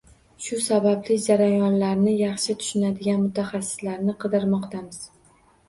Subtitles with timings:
[0.43, 5.01] Shu sababli jarayonlarni yaxshi tushunadigan mutaxassislarni qidirmoqdamiz.